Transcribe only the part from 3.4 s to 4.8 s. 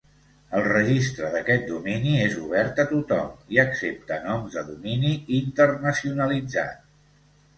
i accepta noms de